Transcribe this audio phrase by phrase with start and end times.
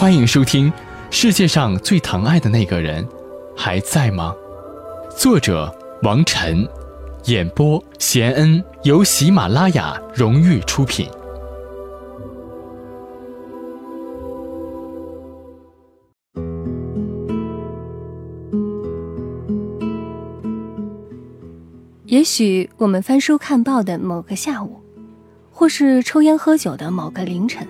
[0.00, 0.70] 欢迎收听
[1.10, 3.04] 《世界上最疼爱的那个人
[3.56, 4.32] 还在吗》，
[5.20, 6.64] 作者王晨，
[7.24, 11.10] 演播贤恩，由喜马拉雅荣誉出品。
[22.04, 24.80] 也许我们翻书看报的某个下午，
[25.50, 27.66] 或是抽烟喝酒的某个凌晨。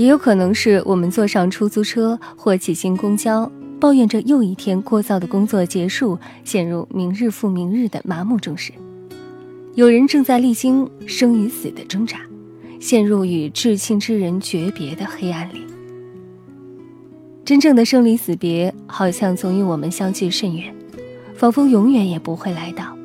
[0.00, 8.72] 也有可能是我们坐上出租车或挤进公交，抱怨着又一天聒噪的工作结束，陷入明日复明日的麻木中时。
[9.74, 12.22] 有人正在历经生与死的挣扎，
[12.80, 15.66] 陷入与至亲之人诀别的黑暗里。
[17.44, 20.74] 真正的生离死别，好像总与我们相距甚远，
[21.34, 22.96] 仿佛永远也不会来到。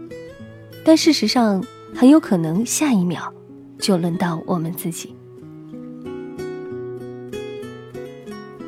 [0.86, 1.62] 但事实上，
[1.94, 3.34] 很有可能下一秒
[3.78, 5.14] 就轮到我们自己。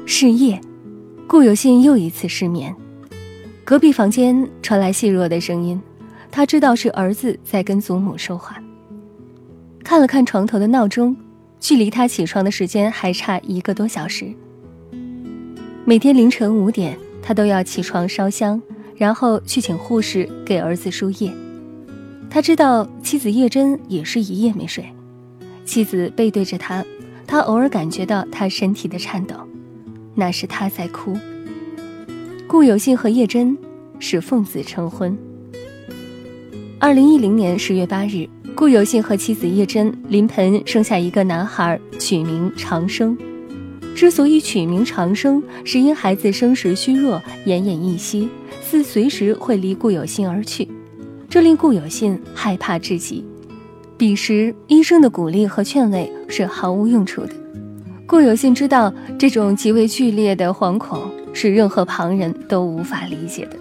[0.10, 0.60] 是夜，
[1.28, 2.74] 顾有信又一次失眠。
[3.66, 5.80] 隔壁房间传来细弱的声音，
[6.32, 8.56] 他知道是儿子在跟祖母说话。
[9.84, 11.14] 看了看床头的闹钟，
[11.60, 14.34] 距离他起床的时间还差一个多小时。
[15.84, 18.62] 每天凌晨五点，他都要起床烧香，
[18.96, 21.34] 然后去请护士给儿子输液。
[22.30, 24.86] 他知道妻子叶珍也是一夜没睡，
[25.66, 26.84] 妻子背对着他，
[27.28, 29.36] 他偶尔感觉到他身体的颤抖。
[30.20, 31.16] 那是他在哭。
[32.48, 33.56] 顾有信和叶真
[34.00, 35.16] 是奉子成婚。
[36.80, 43.16] 二零一零年十月八日，顾有信和妻子叶真临盆生下一个男孩，取名长生。
[43.96, 48.28] 之所以取名长生，是因孩子生时虚弱，奄奄一息，
[48.62, 50.68] 似随时会离顾有信而去，
[51.30, 53.24] 这令顾有信害怕至极。
[53.98, 57.32] 彼时医生的鼓励和劝慰是毫无用处的。
[58.08, 63.58] 顾有信知道，这种极为剧烈的惶恐是任何旁人都无法理解的。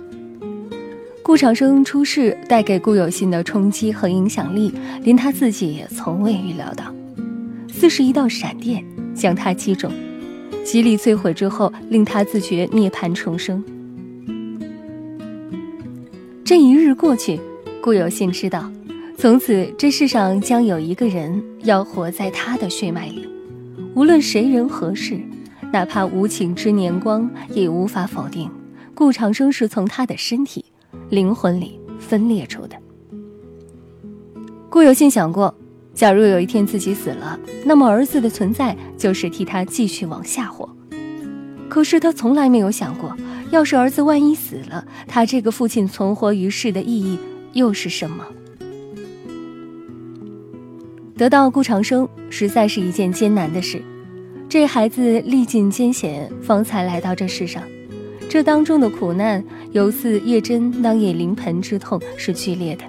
[1.20, 6.84] 顾长生出事带给顾有信的冲击和影响力，连他自己也从未预料到，
[7.68, 8.84] 似是一道闪电
[9.16, 9.90] 将他击中，
[10.64, 13.62] 极力摧毁之后，令他自觉涅槃重生。
[16.44, 17.40] 这一日过去，
[17.80, 18.70] 顾有信知道，
[19.18, 23.26] 从此这世上将有一个人要活在他的血脉里。
[23.96, 25.18] 无论谁人何事，
[25.72, 28.50] 哪怕无情之年光，也无法否定
[28.94, 30.62] 顾长生是从他的身体、
[31.08, 32.76] 灵魂里分裂出的。
[34.68, 35.54] 顾有信想过，
[35.94, 40.68] 假如有一天自己死了，那么儿子的存在就是替他继续往下活。
[41.66, 43.16] 可是他从来没有想过，
[43.50, 47.18] 要是儿子万一死了，他这个父亲存活于世的意义
[47.54, 48.26] 又是什么？
[51.16, 53.80] 得到顾长生实在是一件艰难的事，
[54.50, 57.62] 这孩子历尽艰险方才来到这世上，
[58.28, 62.84] 这当中的苦难犹似叶真当夜临盆之痛是剧烈的，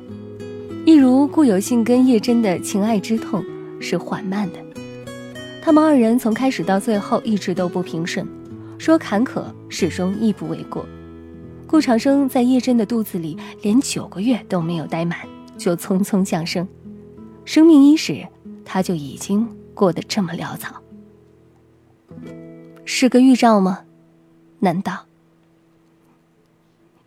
[0.86, 3.42] 一如顾有信跟叶真的情爱之痛
[3.80, 4.60] 是缓慢的。
[5.62, 8.28] 他们二人从开始到最后一直都不平顺，
[8.78, 10.86] 说坎坷始终亦不为过。
[11.66, 15.18] 顾长生在叶真的肚子里连九个月都没有待满，
[15.58, 16.68] 就匆匆降生。
[17.48, 18.28] 生命伊始，
[18.66, 20.82] 他就已经过得这么潦草，
[22.84, 23.86] 是个预兆吗？
[24.60, 25.06] 难道？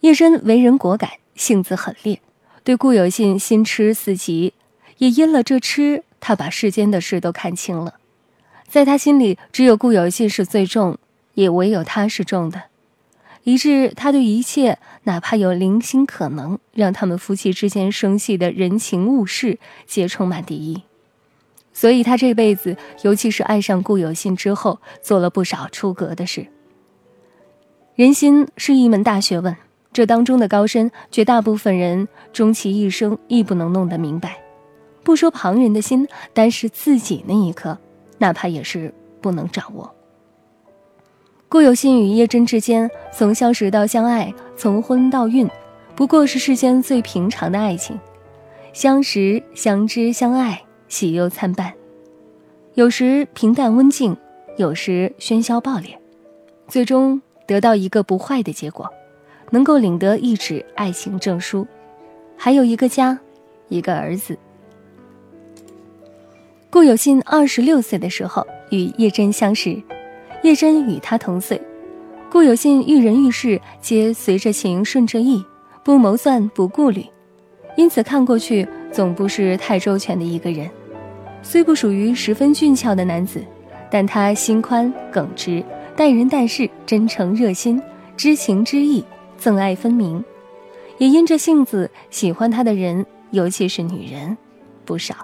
[0.01, 2.23] 叶真为人果敢，性子狠烈，
[2.65, 4.55] 对顾有信心痴似疾，
[4.97, 7.97] 也因了这痴，他把世间的事都看清了，
[8.67, 10.97] 在他心里，只有顾有信是最重，
[11.35, 12.63] 也唯有他是重的。
[13.45, 20.83] 以致他对一切，哪怕有零星可能让他们夫妻之间生气的人情物事，皆充满敌意。
[21.73, 26.47] 所以，他这辈子，尤其是爱上顾有信之后，做了不少出格的事。
[27.95, 29.57] 人心是一门大学问，
[29.93, 34.37] 这当中的高深，绝大部分人终其一生亦不能弄得明白。
[35.03, 37.79] 不说旁人的心，单是自己那一颗，
[38.19, 39.95] 哪怕也是不能掌握。
[41.51, 45.51] 顾有信与叶真之间，从相识到相爱，从婚到孕，
[45.97, 47.99] 不过是世间最平常的爱情。
[48.73, 51.75] 相识、相知、相爱，喜忧参半，
[52.75, 54.17] 有时平淡温静，
[54.59, 55.99] 有时喧嚣暴烈，
[56.69, 58.89] 最终得到一个不坏的结果，
[59.51, 61.67] 能够领得一纸爱情证书，
[62.37, 63.19] 还有一个家，
[63.69, 64.39] 一个儿子。
[66.71, 69.83] 顾有信二十六岁的时候与叶真相识。
[70.43, 71.61] 叶真与他同岁，
[72.31, 75.45] 顾有信遇人遇事皆随着情顺着意，
[75.85, 77.05] 不谋算不顾虑，
[77.77, 80.69] 因此看过去总不是太周全的一个人。
[81.43, 83.43] 虽不属于十分俊俏的男子，
[83.91, 85.63] 但他心宽耿直，
[85.95, 87.81] 待人待事真诚热心，
[88.17, 89.05] 知情知意，
[89.39, 90.23] 憎爱分明。
[90.99, 94.37] 也因这性子，喜欢他的人，尤其是女人，
[94.85, 95.15] 不少。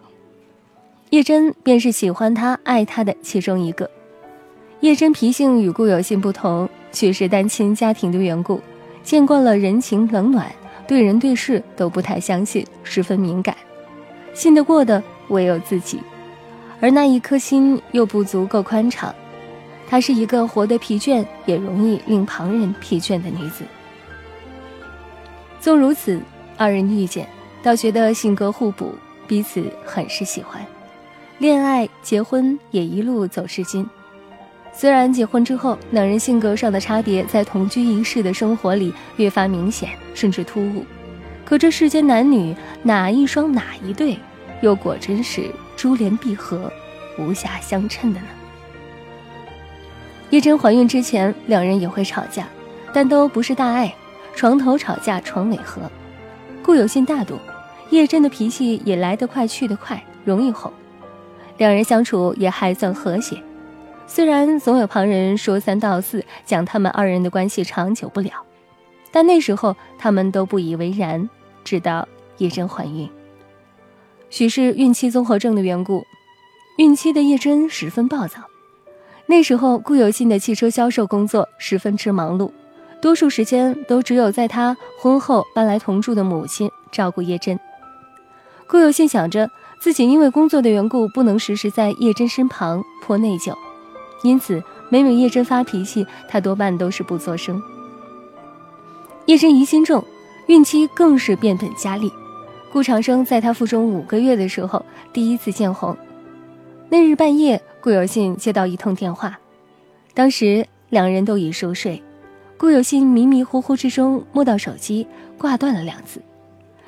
[1.11, 3.91] 叶真便是喜欢他、爱他的其中一个。
[4.81, 8.61] 叶真脾性与顾有信不同，却是单亲家庭的缘故，
[9.03, 10.53] 见惯了人情冷暖，
[10.87, 13.57] 对人对事都不太相信，十分敏感。
[14.35, 15.99] 信得过的唯有自己，
[16.79, 19.13] 而那一颗心又不足够宽敞。
[19.89, 23.65] 她是一个活得疲倦，也容易令旁人疲倦的女子。
[25.59, 26.21] 纵如此，
[26.59, 27.27] 二人遇见，
[27.63, 28.95] 倒觉得性格互补，
[29.27, 30.61] 彼此很是喜欢。
[31.39, 33.89] 恋爱、结婚也一路走至今。
[34.79, 40.85] 虽然结婚之后，两人性格上的差别在同居一室的生活里越发明显，甚至突兀。
[41.47, 44.19] 可这世间男女哪一双哪一对，
[44.61, 46.71] 又果真是珠联璧合、
[47.19, 48.27] 无暇相称的呢？
[50.29, 52.47] 叶真怀孕之前，两人也会吵架，
[52.93, 53.95] 但都不是大爱，
[54.35, 55.91] 床头吵架床尾和。
[56.63, 57.39] 顾有信大度，
[57.89, 60.71] 叶真的脾气也来得快去得快，容易哄。
[61.57, 63.43] 两人相处也还算和谐，
[64.07, 68.31] 虽然总有旁人说三道四，讲他们二人的关系长久不了，
[69.11, 71.29] 但那时候他们都不以为然。
[71.65, 72.07] 直到
[72.39, 73.11] 叶真怀孕，
[74.31, 76.05] 许是孕期综合症的缘故，
[76.79, 78.39] 孕期的叶真十分暴躁。
[79.27, 82.53] 那时候顾有信的汽车销售工作十分之忙碌，
[83.03, 87.59] 多数时间都只有在他婚后搬来同住的母亲照顾叶真。
[88.69, 89.51] 顾有信想着。
[89.79, 93.55] 自己因为工作的缘故，不能时时在叶真身旁，颇内疚，
[94.23, 97.63] 因此每每叶真发脾气，他多半都是不作声。
[99.27, 100.05] 叶真疑心重，
[100.47, 102.13] 孕期更是变本加厉。
[102.73, 105.97] 顾长生在他腹中五个月的时候，第一次见红。
[106.89, 109.39] 那日半夜，顾有信接到一通电话，
[110.15, 112.03] 当时两人都已熟睡，
[112.57, 116.23] 顾有信迷迷糊糊之中摸到手机，挂断了两次。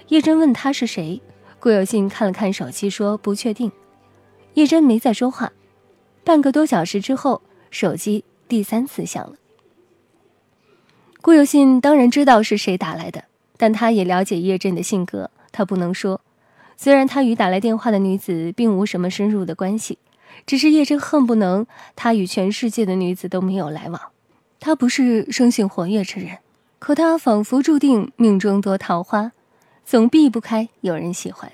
[0.09, 1.21] 叶真问他是谁。
[1.61, 3.73] 顾有信看了看手机，说：“不确定。”
[4.55, 5.51] 叶真没再说话。
[6.29, 7.41] 半个多小时之后，
[7.71, 9.37] 手机第三次响了。
[11.23, 13.25] 顾有信当然知道是谁打来的，
[13.57, 16.21] 但他也了解叶振的性格，他不能说。
[16.77, 19.97] 虽然他与打来电话的女子并无什么深入的关系，
[20.45, 21.67] 只是叶振恨不能
[21.97, 23.99] 他与全世界的女子都没有来往。
[24.61, 26.41] 他不是生性活跃之人，
[26.79, 29.33] 可他仿佛注定命中多桃花。
[29.83, 31.51] 总避不开有人喜欢，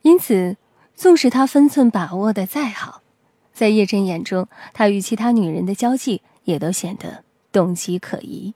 [0.00, 0.56] 因此，
[0.94, 3.02] 纵使他分寸把握的再好，
[3.52, 8.54] 在叶真眼中，他与其他女人的交际也都显得动机可疑。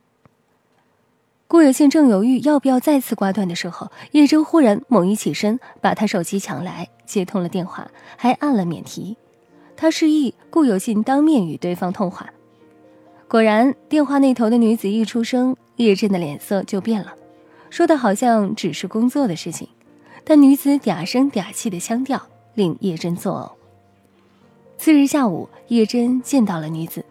[1.47, 9.15] 顾有信正犹豫要不要再次挂断的时候，叶真忽然猛一起身，把他手机抢来，接通了电话，还按了免提。
[9.77, 12.29] 他示意顾有信当面与对方通话。
[13.29, 17.13] 果然，电话那头的女子一出声，叶真的脸色就变了。
[17.69, 19.69] 说的好像只是工作的事情，
[20.29, 22.21] 但女子嗲声嗲气的腔调
[22.53, 23.55] 令叶真作呕。
[24.77, 27.05] 次日下午，叶真见到了女子，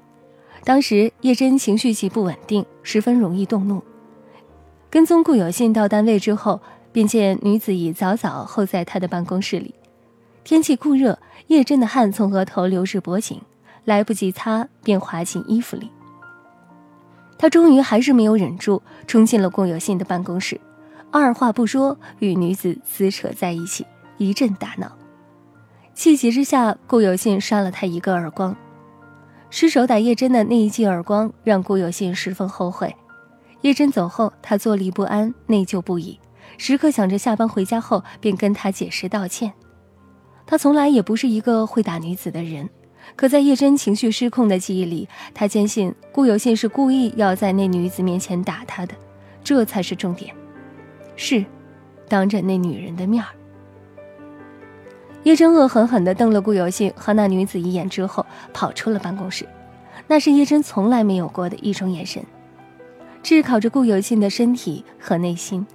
[0.64, 3.82] 当时叶真情绪极不稳定，十分容易动怒。
[4.90, 6.60] 跟踪顾有信到单位之后，
[6.92, 9.74] 便见女子已早早候在他的办公室里。
[10.44, 13.40] 天气酷热，叶真的汗从额头流至脖颈，
[13.86, 15.90] 来不及擦便滑进衣服里。
[17.38, 20.60] 他终于还是没有忍住，冲进了顾有信的办公室，
[21.18, 23.86] 二话不说与女子撕扯在一起，
[24.18, 24.92] 一阵打闹。
[25.94, 28.54] 气急之下，顾有信扇了他一个耳光。
[29.48, 32.94] 失手打叶真的那一记耳光，让顾有信十分后悔。
[33.62, 36.20] 叶真走后，他坐立不安，内疚不已，
[36.58, 39.50] 时刻想着下班回家后便跟他解释道歉。
[40.46, 42.68] 他从来也不是一个会打女子的人。
[43.14, 48.94] 可在叶真情绪失控的记忆里，他坚信顾有信是故意要在那女子面前打他的，
[49.42, 50.34] 这才是重点。
[51.16, 51.44] 是，
[52.08, 53.30] 当着那女人的面儿。
[55.24, 59.44] 叶真恶狠狠地瞪了顾有信和那女子一眼之后，跑出了办公室。
[60.06, 62.22] 那是叶真从来没有过的一种眼神，
[63.24, 65.66] 炙烤着顾有信的身体和内心。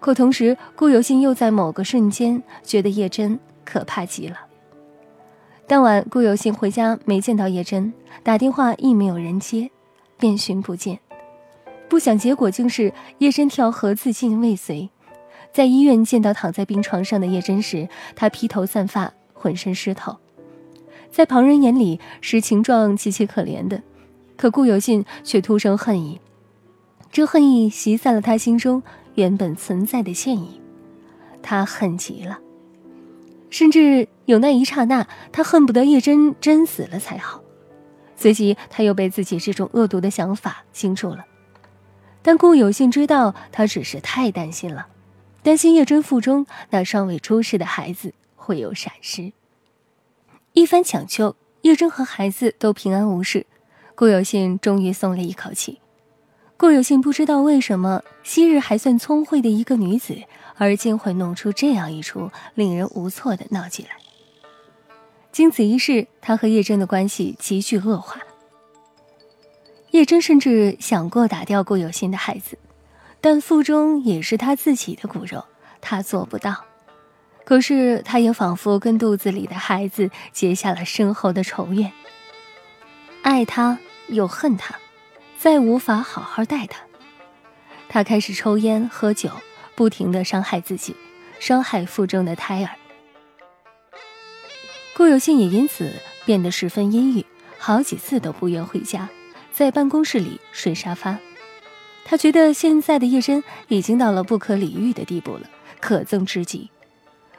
[0.00, 4.36] 可同时，顾有信又在某个瞬间觉得叶真可怕极了。
[5.66, 9.70] 当晚，顾有信回家没见到叶真，打电话亦没有人接，
[10.18, 10.98] 便寻不见。
[11.88, 14.90] 不想结果竟是叶真跳河自尽未遂。
[15.52, 20.16] 在医院见到躺在病床上的叶真时，他披头散发，浑身湿透，
[21.10, 23.80] 在旁人眼里是情状极其可怜的，
[24.36, 26.20] 可顾有信却突生恨意。
[27.12, 28.82] 这恨意袭散了他心中
[29.14, 30.60] 原本存在的歉意，
[31.40, 32.40] 他恨极了。
[33.48, 37.40] 甚至有那一刹那，他恨不得叶真真死了才好。
[38.16, 41.24] 随即他又被自己这种恶毒的想法惊住了。
[42.26, 44.86] 但顾有信知道，他只是太担心了，
[45.42, 49.32] 担心叶真腹中那尚未出世的孩子会有闪失。
[50.54, 53.44] 一番抢救，叶真和孩子都平安无事，
[53.94, 55.80] 顾有信终于松了一口气。
[56.56, 60.16] 顾有信不知道为什么，昔日还算聪慧的一个女子，
[60.56, 63.90] 而今会弄出这样一出令人无措的闹剧来。
[65.30, 68.18] 经此一事，他和叶真的关系急剧恶化。
[69.94, 72.58] 叶真甚至想过打掉顾有心的孩子，
[73.20, 75.44] 但腹中也是他自己的骨肉，
[75.80, 76.64] 他做不到。
[77.44, 81.92] 可是他也仿佛跟肚子里的孩子结下了深厚的仇怨，
[83.22, 84.74] 爱他又恨他，
[85.38, 86.80] 再无法好好待他。
[87.88, 89.30] 他开始抽烟喝酒，
[89.76, 90.96] 不停的伤害自己，
[91.38, 92.70] 伤害腹中的胎儿。
[94.96, 95.92] 顾有心也因此
[96.24, 97.24] 变得十分阴郁，
[97.58, 99.08] 好几次都不愿回家。
[99.54, 101.16] 在办公室里睡沙发，
[102.04, 106.70] 他觉得现在的叶真已经到了不可理喻的地步了，可憎之极。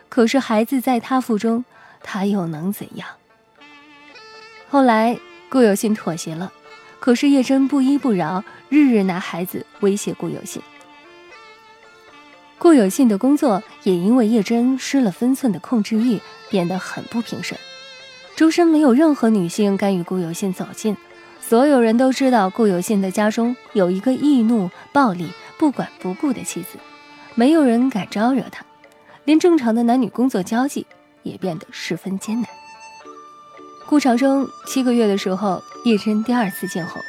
[0.08, 1.66] 可是孩子在他腹中，
[2.02, 3.10] 他又能怎样？
[4.70, 5.20] 后来
[5.50, 6.54] 顾有信妥协了，
[7.02, 10.62] 可是叶真不依不饶，日日拿孩子威胁顾有信。
[12.58, 17.60] 顾有信的工作也因为叶真失了分寸的控制欲，变得很不平顺。
[18.38, 20.96] 周身没有任何女性敢与顾有信走近。
[21.48, 26.80] 所有人都知道顾有信的家中有一个易怒、暴力、不管不顾的妻子，
[27.36, 28.66] 没有人敢招惹他，
[29.26, 30.88] 连正常的男女工作交际
[31.22, 32.50] 也变得十分艰难。
[33.86, 37.00] 顾长生七个月的时候，叶真第二次见后，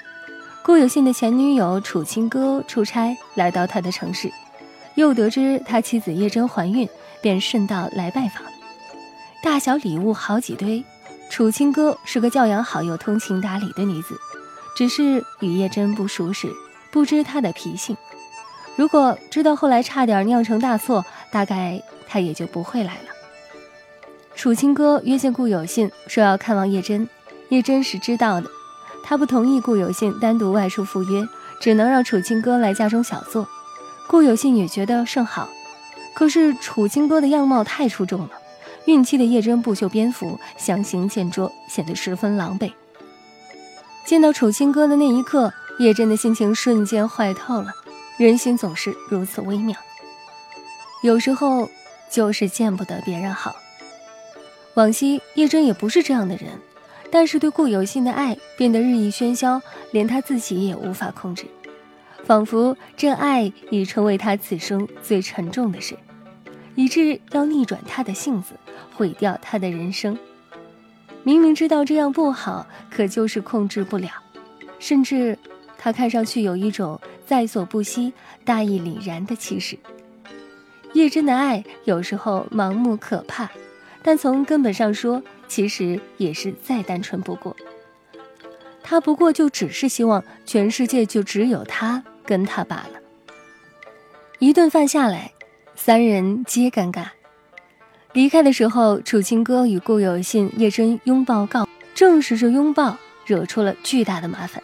[0.63, 4.31] 顾有信的前女友楚清歌出差来到他的城市，
[4.97, 6.87] 又得知他妻子叶真怀孕，
[7.23, 8.43] 便顺道来拜访，
[9.43, 10.85] 大小礼物好几堆。
[11.37, 14.19] 楚清歌是个教养好又通情达理的女子，
[14.75, 16.51] 只是与叶真不熟识，
[16.91, 17.95] 不知她的脾性。
[18.75, 23.11] 如果知道后来差点酿成大错，大概她也就不会来了。
[24.35, 27.07] 楚清歌约见顾有信，说要看望叶真。
[27.51, 28.49] 叶真是知道的，
[29.05, 31.23] 他不同意顾有信单独外出赴约，
[31.61, 33.47] 只能让楚清歌来家中小坐。
[34.09, 35.51] 顾有信也觉得甚好，
[36.15, 38.31] 可是楚清歌的样貌太出众了。
[38.87, 42.73] 孕期的叶真不修边幅，相形见绌，显得十分狼狈。
[44.05, 47.73] 见到楚清歌的那一刻，叶真的心情瞬间坏透了。
[48.17, 49.77] 人心总是如此微妙，
[51.03, 51.69] 有时候
[52.11, 53.57] 就是见不得别人好。
[54.75, 56.49] 往昔叶真也不是这样的人，
[57.11, 61.45] 但是对顾有信的爱变得日益喧嚣，连他自己也无法控制，
[62.25, 65.99] 仿佛这爱已成为他此生最沉重的事。
[66.77, 68.55] 以致要逆转他的性子，
[68.95, 70.17] 毁掉他的人生。
[71.25, 74.11] 明明知道这样不好，可就是控制不了。
[74.79, 75.37] 甚至，
[75.77, 78.13] 他看上去有一种在所不惜、
[78.45, 79.77] 大义凛然的气势。
[80.93, 83.51] 叶真的爱有时候盲目可怕，
[84.03, 87.57] 但从根本上说，其实也是再单纯不过。
[88.83, 93.01] 他不过就只是希望全世界就只有他跟他罢了。
[94.39, 95.33] 一顿饭下来。
[95.77, 97.05] 三人皆尴尬。
[98.15, 104.63] 离开的时候，楚清歌与顾有信、叶真拥抱告，正是这拥抱惹出了巨大的麻烦。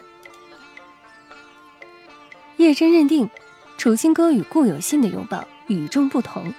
[2.57, 3.29] 叶真认定，
[3.77, 6.53] 楚清歌与顾有信的拥抱与众不同，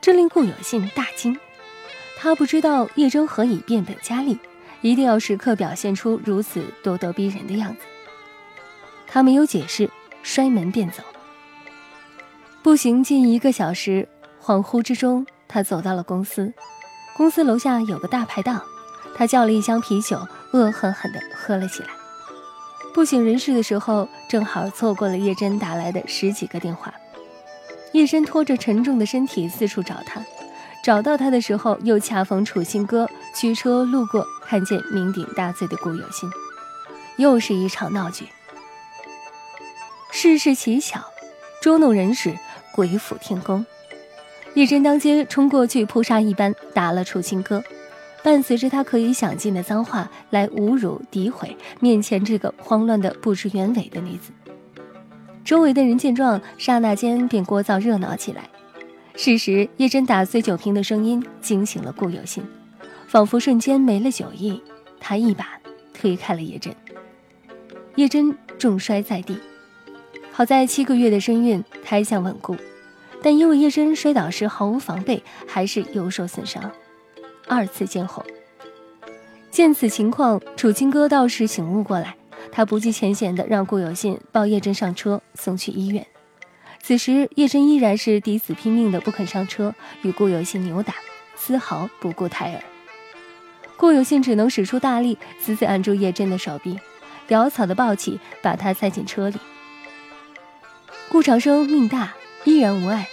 [0.00, 1.38] 这令顾有信大惊。
[2.18, 4.36] 他不知道叶真何以变本加厉，
[4.80, 7.82] 一定要时刻表现出如此咄咄逼人的样子。
[9.06, 9.88] 他没有解释，
[10.24, 11.02] 摔门便走。
[12.64, 14.08] 步行近一个小时，
[14.42, 16.50] 恍惚之中，他走到了公司。
[17.14, 18.62] 公司楼下有个大排档，
[19.14, 21.90] 他叫了一箱啤酒，恶狠狠地喝了起来。
[22.94, 26.90] 不省人事的时候，正好错过了叶真打来的十几个电话。
[27.92, 30.24] 叶真拖着沉重的身体四处找他，
[30.82, 36.30] 找到他的时候，又恰逢楚清歌驱车路过，看见酩酊大醉的顾有心，
[37.18, 38.26] 又是一场闹剧。
[40.10, 41.04] 事事奇巧，
[41.60, 42.34] 捉弄人时。
[42.74, 43.64] 鬼斧天工，
[44.54, 47.62] 叶真当街冲过去，扑杀一般打了楚清歌，
[48.24, 54.32] 伴随着他可以想尽的脏话来侮辱诋毁面前这个慌乱的不知原委的女子。
[55.44, 58.50] 周围的人见状，刹那间便聒噪热闹起来。
[59.14, 62.44] 事实，叶真打碎酒瓶的声音惊醒了顾有心，
[63.06, 64.60] 仿佛瞬间没了酒意，
[64.98, 65.60] 他一把
[65.92, 66.74] 推开了叶真，
[67.94, 69.38] 叶真重摔在地。
[70.36, 72.56] 好在七个月的身孕，胎相稳固，
[73.22, 76.72] 但因为叶真摔倒时毫无防备，还是有受损伤。
[77.46, 78.26] 二次监候，
[79.52, 82.16] 见此情况，楚清歌倒是醒悟过来，
[82.50, 86.04] 他不计前嫌的让顾有信抱叶真上车送去医院。
[86.82, 89.72] 此时叶真依然是抵死拼命的不肯上车，
[90.02, 90.94] 与顾有信扭打，
[91.36, 92.60] 丝毫不顾胎儿。
[93.76, 96.76] 顾有信只能使出大力，死死按住叶真的手臂，
[97.28, 99.36] 潦草的抱起，把她塞进车里。
[101.14, 103.08] 顾长生命大，依然无碍，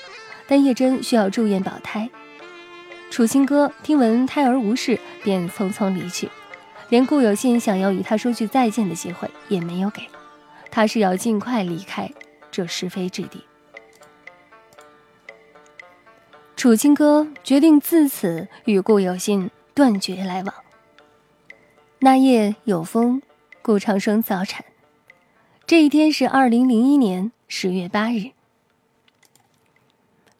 [0.47, 2.09] 但叶真需要住院保胎。
[3.11, 6.27] 楚清歌听闻胎儿无事，便匆匆离去，
[6.89, 10.01] 连顾有信想要与他说句再见的机会也没有给。
[10.71, 12.11] 他是要尽快离开
[12.49, 13.43] 这是非之地。
[16.55, 20.55] 楚清歌决定自此与顾有信断绝来往。
[21.99, 23.21] 那夜有风，
[23.61, 24.65] 顾长生早产。
[25.67, 28.31] 这一天是二零零一年十月八日。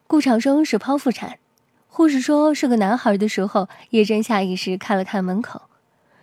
[0.08, 1.40] 顾长生是剖腹产。
[1.90, 5.64] 护士说是个男孩的时候，叶真下意识看了看门口，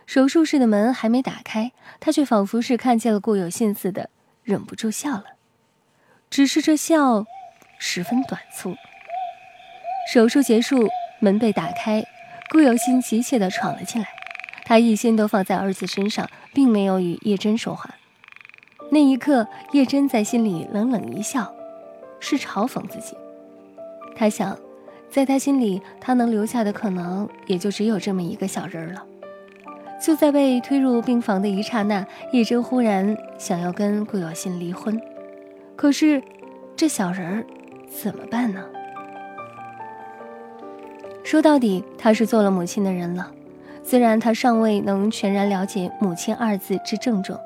[0.07, 4.09] 手术室的门还没打开，他却仿佛是看见了顾有信似的，
[4.43, 5.25] 忍不住笑了。
[6.31, 7.27] 只是这笑，
[7.79, 8.75] 十分短促。
[10.11, 10.89] 手术结束，
[11.21, 12.03] 门被打开，
[12.49, 14.09] 顾有信急切地闯了进来，
[14.65, 17.97] 他一心都放在儿子身上，并没有与叶真说话。
[18.91, 21.53] 那一刻，叶真在心里冷冷一笑，
[22.21, 23.17] 是嘲讽自己。
[24.17, 24.57] 他想。
[25.11, 29.03] 在他心里，他能留下的可能也就只有这么一个小人儿了。
[30.05, 35.01] 就在被推入病房的一刹那，叶真忽然想要跟顾有信离婚，
[35.75, 36.23] 可是
[36.77, 37.47] 这小人儿
[37.91, 38.63] 怎么办呢？
[41.25, 43.33] 说到底，他是做了母亲的人了。
[43.83, 47.41] 虽然他尚未能全然了解“母亲”二字之郑重，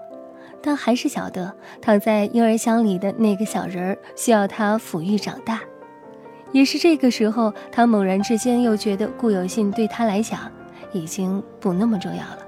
[0.62, 5.60] 但还是晓得躺在婴儿箱里的那个小人儿需要他抚育长大。
[6.52, 10.40] 也是这个时候，他猛然之间又觉得顾有信对他来讲
[10.92, 12.38] 已经不那么重要了。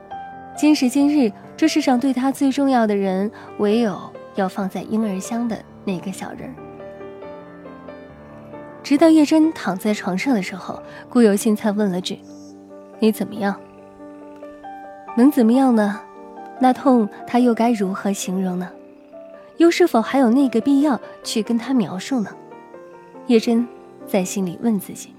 [0.56, 3.98] 今时今日，这世上对他最重要的人，唯有
[4.34, 6.54] 要放在婴儿箱的那个小人儿。
[8.82, 12.20] 直到叶真躺在床上的时候，顾有信才问了句
[13.00, 13.58] ：“你怎么样？
[15.16, 16.00] 能怎么样呢？
[16.60, 18.70] 那痛他又该如何形容呢？
[19.56, 22.30] 又是否还有那个必要去跟他描述呢？”
[23.28, 23.66] 叶真。
[24.06, 25.14] 在心里问自己：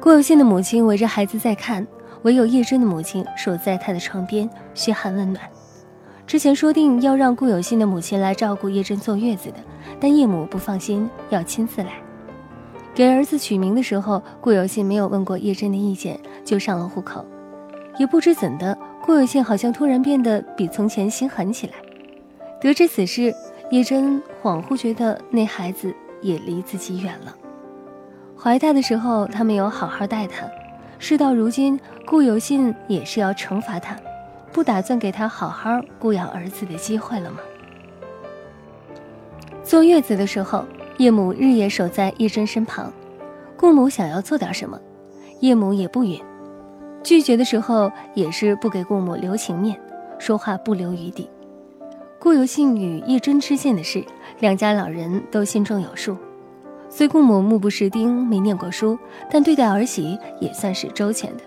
[0.00, 1.86] 顾有信的母亲围着孩子在看，
[2.22, 5.48] 唯有叶真的母亲守在他的床边嘘寒问暖。
[6.26, 9.58] 之前说定要让顾有信的母亲来照顾叶真坐月子的，
[10.00, 11.92] 但叶母不放心，要亲自来。
[12.92, 17.24] 给儿子取名的时候，顾有信没有问过叶真的意见，就上了户口。
[17.98, 21.74] 也不知怎的，顾有信好像突然变得比从前心狠起来。
[22.58, 23.34] 得知此事，
[23.70, 27.36] 叶真恍惚觉得那孩子也离自己远了。
[28.34, 30.46] 怀他的时候，他没有好好待他；
[30.98, 33.94] 事到如今，顾有信也是要惩罚他，
[34.50, 37.40] 不打算给他好好顾养儿子的机会了吗？
[39.62, 40.64] 坐月子的时候，
[40.96, 42.90] 叶母日夜守在叶真身旁，
[43.54, 44.80] 顾母想要做点什么，
[45.40, 46.18] 叶母也不允；
[47.04, 49.78] 拒绝的时候，也是不给顾母留情面，
[50.18, 51.28] 说话不留余地。
[52.18, 54.02] 顾有信与叶真之间的事，
[54.40, 56.16] 两家老人都心中有数。
[56.88, 58.98] 虽顾母目不识丁，没念过书，
[59.30, 61.42] 但对待儿媳也算是周全的。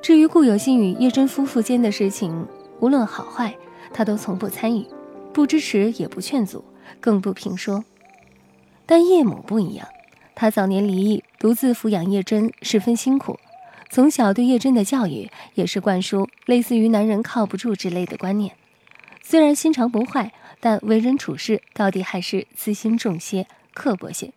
[0.00, 2.46] 至于顾有信与叶真夫妇间的事情，
[2.78, 3.54] 无论好坏，
[3.92, 4.86] 他都从不参与，
[5.32, 6.64] 不支持也不劝阻，
[7.00, 7.84] 更不评说。
[8.86, 9.86] 但叶母不一样，
[10.34, 13.38] 她早年离异，独自抚养叶真，十分辛苦。
[13.90, 18.54] 从小对叶真的教育也是灌输类似于“男人靠不住”之类的观念。
[19.20, 24.32] 虽然心肠不坏，但为人处事到底还是私心重些，刻薄些。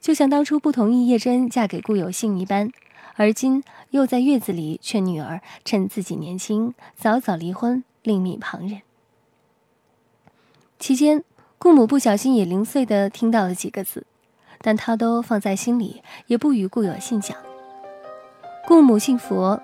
[0.00, 2.72] 就像当初不同意叶真嫁给顾有信一般，
[3.16, 8.80] 而今又在月子里劝女儿趁自己年轻早早离婚，另觅旁人。
[10.78, 11.22] 期间，
[11.58, 14.06] 顾母不小心也零碎的听到了几个字，
[14.62, 17.36] 但她都放在心里，也不与顾有信讲。
[18.70, 19.60] 顾母信佛，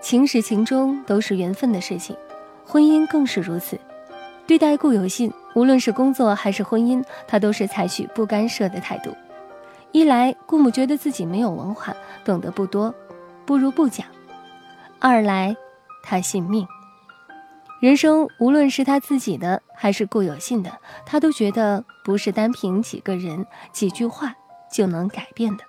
[0.00, 2.16] 情始情终都是缘分的事情，
[2.64, 3.78] 婚姻更是如此。
[4.46, 9.14] 对待顾有信，无论是工作还是婚姻，她都是采取不干涉的态度。
[9.92, 12.94] 一来，顾母觉得自己没有文化，懂得不多，
[13.44, 14.06] 不如不讲；
[14.98, 15.54] 二来，
[16.02, 16.66] 他信命。
[17.80, 20.72] 人生无论是他自己的还是顾有信的，
[21.04, 24.32] 他都觉得不是单凭几个人几句话
[24.72, 25.64] 就能改变的。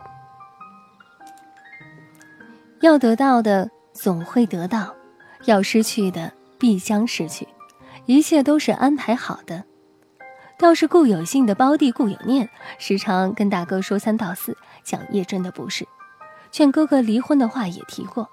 [2.82, 4.94] 要得到的总会得到，
[5.46, 7.48] 要失去的必将失去，
[8.06, 9.63] 一切都是安排好的。
[10.60, 15.88] 倒是顾有信的胞弟顾有念，时常跟大哥说三道四，讲叶真的不是，
[16.52, 18.28] 劝哥哥离婚的话也提过。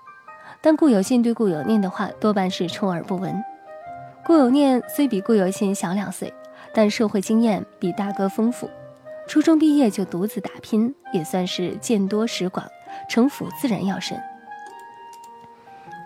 [0.61, 3.43] 但顾有信对顾有念的话多半是充耳不闻。
[4.25, 6.33] 顾有念虽比顾有信小两岁，
[6.73, 8.71] 但社会经验比大哥丰富，
[9.27, 12.67] 初中毕业就独自打拼，也算是见多识广，
[13.09, 14.19] 城府自然要深。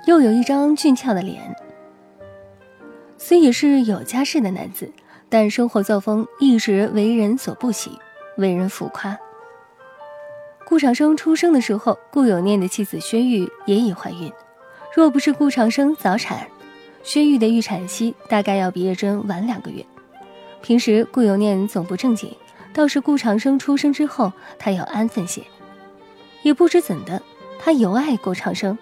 [0.08, 1.54] 又有一张俊俏的脸，
[3.18, 4.90] 虽也是有家室的男子，
[5.28, 7.90] 但生活作风一直为人所不喜，
[8.38, 9.18] 为人浮夸。
[10.64, 14.32] 顾长生出生的时候，顾有念的妻子薛玉也已怀孕，
[14.96, 16.48] 若不是顾长生早产，
[17.02, 19.84] 薛玉的预产期大概要比叶真晚两个月。
[20.62, 22.34] 平时顾有念总不正经，
[22.72, 25.42] 倒是顾长生出生之后，他要安分些。
[26.40, 27.20] 也不知怎的，
[27.60, 28.78] 他尤爱顾长生。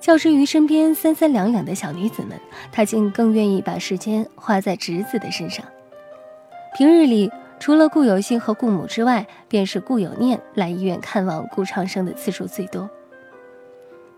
[0.00, 2.40] 较之于身边三三两两的小女子们，
[2.72, 5.64] 他竟更愿意把时间花在侄子的身上。
[6.76, 12.88] 平日里，除了顾有信和顾母之外，便是顾有念来医院看望顾长生的次数最多。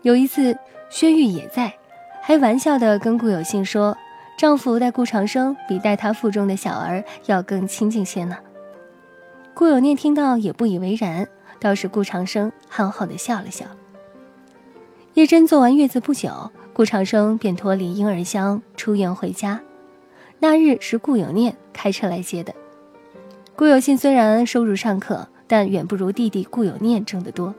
[0.03, 0.57] 有一次，
[0.89, 1.73] 薛玉也在，
[2.21, 3.97] 还玩笑地跟顾有信说
[4.37, 8.37] ：“丈夫待顾长生比待他腹中的小儿要更亲近些呢。”
[9.53, 11.27] 顾有念听到也不以为然，
[11.59, 13.65] 倒是顾长生憨厚地笑了笑。
[15.15, 19.61] 叶真做完月子不久，顾长生便脱离婴儿箱出院回家。
[20.39, 22.51] 那日是顾有念开车来接的。
[23.55, 27.53] 顾有信虽然收入尚可，但远不如弟弟顾有念挣得多。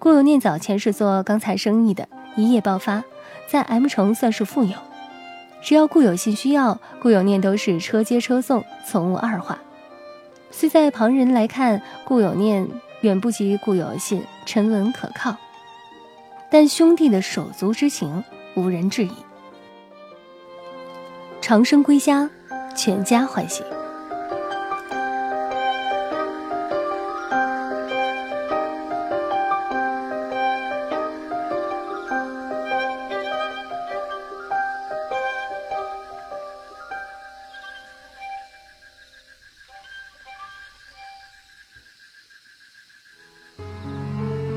[0.00, 3.04] 顾有念早前是做钢材生意的，一夜爆发，
[3.48, 4.74] 在 M 城算是富有。
[5.62, 9.60] 只要顾有信需要，顾有念都是车接车送，从无二话。
[10.50, 12.66] 虽在旁人来看，顾有念
[13.02, 15.36] 远不及顾有信沉稳可靠。
[16.52, 18.24] 但兄弟的手足之情，
[18.56, 19.12] 无人质疑。
[21.40, 22.28] 长生归家，
[22.76, 23.62] 全家欢喜。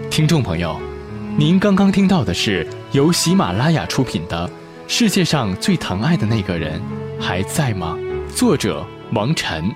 [0.09, 0.92] 听众朋友。
[1.35, 4.47] 您刚刚听到的是由喜马拉雅出品的
[4.87, 6.79] 《世界上最疼爱的那个人
[7.19, 7.97] 还在吗》，
[8.35, 9.73] 作者王晨，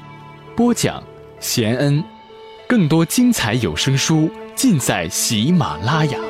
[0.56, 1.02] 播讲
[1.40, 2.04] 贤恩。
[2.68, 6.27] 更多精彩有声书尽在喜马拉雅。